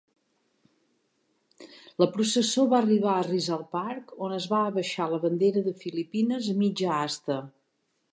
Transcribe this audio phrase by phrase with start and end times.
[2.03, 6.49] La processó va arribar a Rizal Park, on es va abaixar la bandera de Filipines
[6.55, 7.37] a mitja asta.